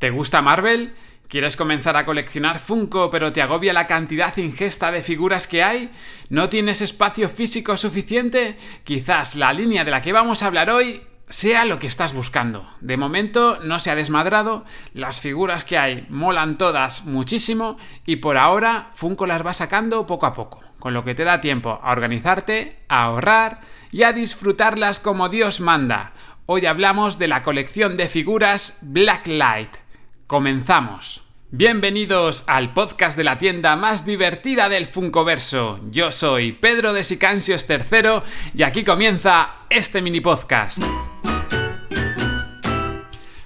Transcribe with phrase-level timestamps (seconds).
[0.00, 0.94] ¿Te gusta Marvel?
[1.28, 5.90] ¿Quieres comenzar a coleccionar Funko pero te agobia la cantidad ingesta de figuras que hay?
[6.30, 8.56] ¿No tienes espacio físico suficiente?
[8.82, 12.66] Quizás la línea de la que vamos a hablar hoy sea lo que estás buscando.
[12.80, 17.76] De momento no se ha desmadrado, las figuras que hay molan todas muchísimo
[18.06, 21.42] y por ahora Funko las va sacando poco a poco, con lo que te da
[21.42, 23.60] tiempo a organizarte, a ahorrar
[23.90, 26.14] y a disfrutarlas como Dios manda.
[26.46, 29.89] Hoy hablamos de la colección de figuras Blacklight.
[30.30, 31.24] Comenzamos.
[31.50, 35.80] Bienvenidos al podcast de la tienda más divertida del Funkoverso.
[35.90, 38.22] Yo soy Pedro de Sicansios III
[38.54, 40.78] y aquí comienza este mini podcast.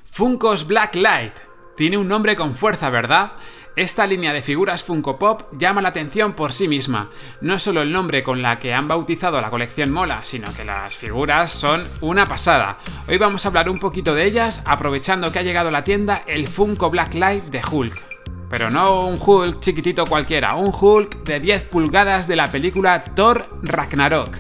[0.05, 1.33] Funkos Blacklight.
[1.75, 3.33] Tiene un nombre con fuerza, ¿verdad?
[3.77, 7.11] Esta línea de figuras Funko Pop llama la atención por sí misma.
[7.41, 10.95] No solo el nombre con la que han bautizado la colección mola, sino que las
[10.95, 12.79] figuras son una pasada.
[13.09, 16.23] Hoy vamos a hablar un poquito de ellas, aprovechando que ha llegado a la tienda
[16.29, 18.01] el Funko Blacklight de Hulk.
[18.49, 23.59] Pero no un Hulk chiquitito cualquiera, un Hulk de 10 pulgadas de la película Thor
[23.63, 24.37] Ragnarok.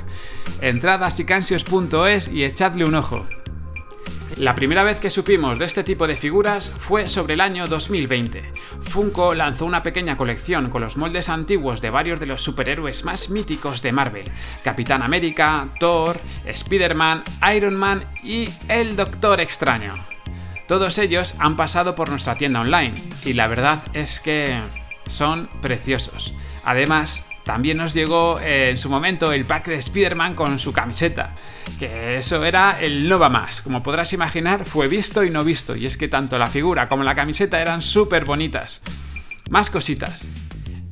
[0.60, 3.26] Entrad a sicansios.es y echadle un ojo.
[4.36, 8.42] La primera vez que supimos de este tipo de figuras fue sobre el año 2020.
[8.80, 13.30] Funko lanzó una pequeña colección con los moldes antiguos de varios de los superhéroes más
[13.30, 14.24] míticos de Marvel:
[14.64, 17.22] Capitán América, Thor, Spider-Man,
[17.54, 19.94] Iron Man y el Doctor Extraño.
[20.66, 24.58] Todos ellos han pasado por nuestra tienda online y la verdad es que
[25.06, 26.34] son preciosos.
[26.64, 31.34] Además, también nos llegó eh, en su momento el pack de Spider-Man con su camiseta,
[31.78, 33.60] que eso era el no va más.
[33.60, 37.04] Como podrás imaginar, fue visto y no visto, y es que tanto la figura como
[37.04, 38.80] la camiseta eran súper bonitas.
[39.50, 40.26] Más cositas.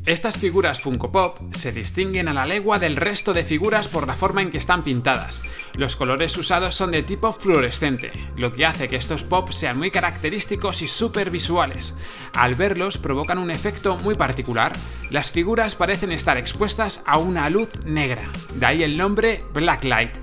[0.04, 4.16] Estas figuras Funko Pop se distinguen a la legua del resto de figuras por la
[4.16, 5.42] forma en que están pintadas.
[5.76, 9.92] Los colores usados son de tipo fluorescente, lo que hace que estos pop sean muy
[9.92, 11.94] característicos y súper visuales.
[12.34, 14.72] Al verlos provocan un efecto muy particular.
[15.08, 20.16] Las figuras parecen estar expuestas a una luz negra, de ahí el nombre Blacklight.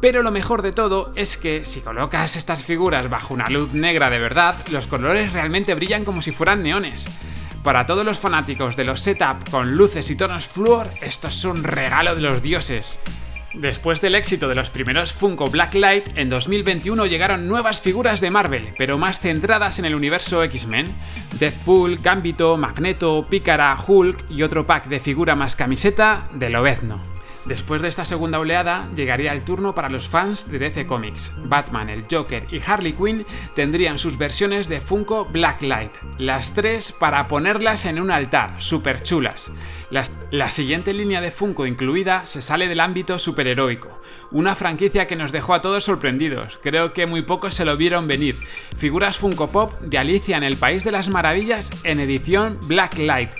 [0.00, 4.10] Pero lo mejor de todo es que si colocas estas figuras bajo una luz negra
[4.10, 7.06] de verdad, los colores realmente brillan como si fueran neones.
[7.64, 11.64] Para todos los fanáticos de los setup con luces y tonos fluor, esto es un
[11.64, 13.00] regalo de los dioses.
[13.54, 18.74] Después del éxito de los primeros Funko Blacklight, en 2021 llegaron nuevas figuras de Marvel,
[18.76, 20.94] pero más centradas en el universo X-Men.
[21.38, 27.13] Deathpool, Gambito, Magneto, Pícara, Hulk y otro pack de figura más camiseta de Lobezno.
[27.44, 31.32] Después de esta segunda oleada, llegaría el turno para los fans de DC Comics.
[31.44, 37.28] Batman, el Joker y Harley Quinn tendrían sus versiones de Funko Blacklight, las tres para
[37.28, 39.52] ponerlas en un altar, super chulas.
[40.30, 44.00] la siguiente línea de Funko incluida se sale del ámbito superheroico,
[44.30, 48.08] una franquicia que nos dejó a todos sorprendidos, creo que muy pocos se lo vieron
[48.08, 48.38] venir.
[48.76, 53.30] Figuras Funko Pop de Alicia en el País de las Maravillas en edición Blacklight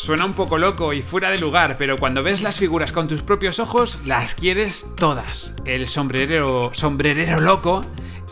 [0.00, 3.20] Suena un poco loco y fuera de lugar, pero cuando ves las figuras con tus
[3.20, 5.52] propios ojos, las quieres todas.
[5.66, 7.82] El sombrerero, sombrerero loco,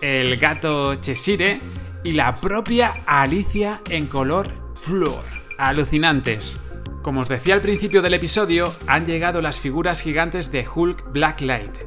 [0.00, 1.60] el gato Cheshire
[2.04, 5.22] y la propia Alicia en color flor.
[5.58, 6.58] Alucinantes.
[7.02, 11.80] Como os decía al principio del episodio, han llegado las figuras gigantes de Hulk Blacklight.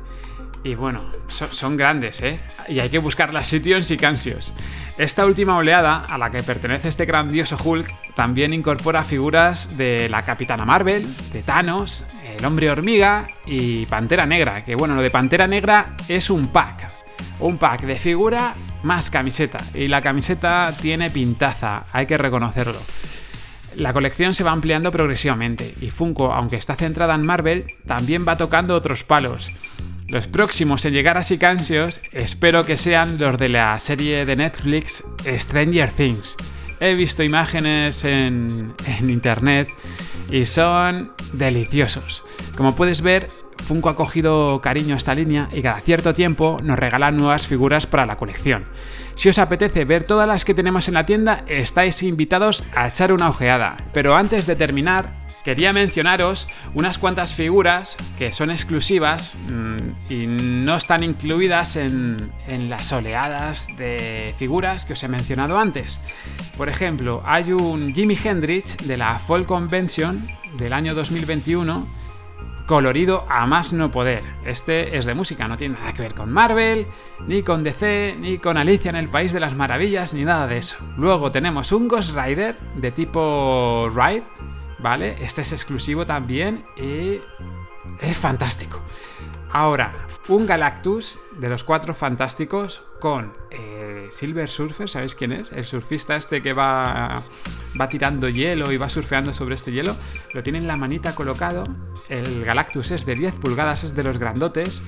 [0.63, 2.39] Y bueno, son, grandes, ¿eh?
[2.67, 4.53] Y hay que buscarlas sitio en Sicansios.
[4.99, 10.23] Esta última oleada, a la que pertenece este grandioso Hulk, también incorpora figuras de la
[10.23, 15.47] Capitana Marvel, de Thanos, el Hombre Hormiga y Pantera Negra, que bueno, lo de Pantera
[15.47, 16.91] Negra es un pack.
[17.39, 19.59] Un pack de figura más camiseta.
[19.73, 22.79] Y la camiseta tiene pintaza, hay que reconocerlo.
[23.77, 28.37] La colección se va ampliando progresivamente y Funko, aunque está centrada en Marvel, también va
[28.37, 29.51] tocando otros palos.
[30.11, 35.05] Los próximos en llegar a Sicansios espero que sean los de la serie de Netflix
[35.25, 36.35] Stranger Things.
[36.81, 38.75] He visto imágenes en,
[39.07, 39.69] internet
[40.29, 42.25] y son deliciosos.
[42.57, 43.29] Como puedes ver,
[43.65, 47.85] Funko ha cogido cariño a esta línea y cada cierto tiempo nos regalan nuevas figuras
[47.85, 48.65] para la colección.
[49.15, 53.13] Si os apetece ver todas las que tenemos en la tienda, estáis invitados a echar
[53.13, 53.77] una ojeada.
[53.93, 60.75] Pero antes de terminar, quería mencionaros unas cuantas figuras que son exclusivas mm, y no
[60.75, 62.31] están incluidas en,
[62.69, 66.01] las oleadas de figuras que os he mencionado antes.
[66.57, 70.27] Por ejemplo, hay un Jimi Hendrix de la Fall Convention
[70.57, 72.01] del año 2021
[72.67, 74.23] colorido a más no poder.
[74.45, 76.87] Este es de música, no tiene nada que ver con Marvel,
[77.27, 80.57] ni con DC, ni con Alicia en el País de las Maravillas, ni nada de
[80.57, 80.77] eso.
[80.97, 84.23] Luego tenemos un Ghost Rider de tipo Ride,
[84.81, 85.15] ¿vale?
[85.21, 87.19] Este es exclusivo también y
[87.99, 88.81] es fantástico.
[89.51, 95.51] Ahora, un Galactus de los cuatro fantásticos, con eh, Silver Surfer, ¿sabéis quién es?
[95.51, 97.21] El surfista este que va,
[97.79, 99.95] va tirando hielo y va surfeando sobre este hielo.
[100.33, 101.63] Lo tiene en la manita colocado.
[102.07, 104.83] El Galactus es de 10 pulgadas, es de los grandotes.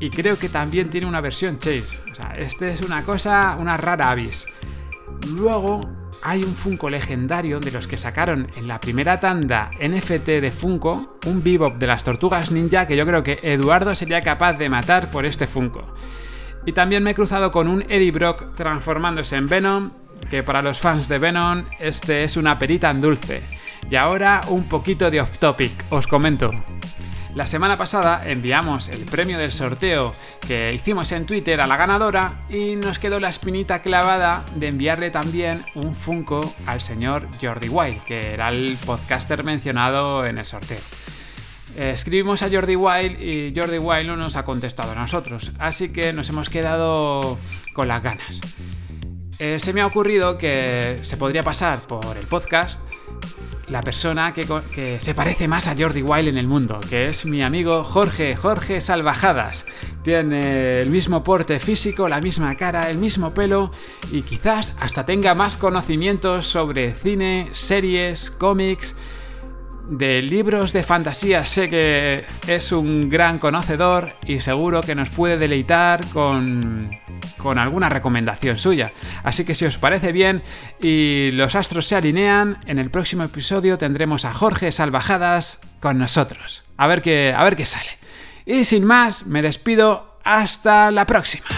[0.00, 1.84] Y creo que también tiene una versión Chase.
[2.10, 4.46] O sea, este es una cosa, una rara avis.
[5.36, 5.80] Luego
[6.22, 11.18] hay un Funko legendario de los que sacaron en la primera tanda NFT de Funko,
[11.26, 15.10] un Bebop de las Tortugas Ninja que yo creo que Eduardo sería capaz de matar
[15.10, 15.94] por este Funko.
[16.66, 19.90] Y también me he cruzado con un Eddie Brock transformándose en Venom,
[20.30, 23.42] que para los fans de Venom este es una perita en dulce.
[23.90, 26.50] Y ahora un poquito de off topic, os comento.
[27.34, 32.44] La semana pasada enviamos el premio del sorteo que hicimos en Twitter a la ganadora
[32.48, 38.02] y nos quedó la espinita clavada de enviarle también un Funko al señor Jordi Wild,
[38.04, 40.80] que era el podcaster mencionado en el sorteo.
[41.76, 46.12] Escribimos a Jordi Wild y Jordi Wild no nos ha contestado a nosotros, así que
[46.12, 47.38] nos hemos quedado
[47.72, 48.40] con las ganas.
[49.38, 52.80] Eh, se me ha ocurrido que se podría pasar por el podcast
[53.70, 57.42] la persona que, se parece más a Jordi Wild en el mundo, que es mi
[57.42, 59.66] amigo Jorge, Jorge Salvajadas.
[60.02, 63.70] Tiene el mismo porte físico, la misma cara, el mismo pelo
[64.10, 68.96] y quizás hasta tenga más conocimientos sobre cine, series, cómics
[69.88, 75.38] de libros de fantasía sé que es un gran conocedor y seguro que nos puede
[75.38, 76.90] deleitar con,
[77.38, 78.92] con alguna recomendación suya.
[79.22, 80.42] Así que si os parece bien
[80.80, 86.64] y los astros se alinean, en el próximo episodio tendremos a Jorge Salvajadas con nosotros.
[86.76, 87.98] A ver qué, a ver qué sale.
[88.44, 90.06] Y sin más, me despido.
[90.24, 91.57] Hasta la próxima.